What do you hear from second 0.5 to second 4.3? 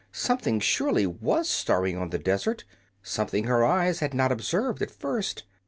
surely WAS stirring on the desert something her eyes had